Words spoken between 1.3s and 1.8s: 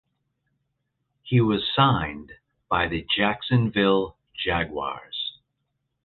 was